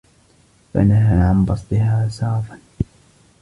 فَنَهَى 0.73 1.21
عَنْ 1.21 1.45
بَسْطِهَا 1.45 2.07
سَرَفًا 2.09 2.59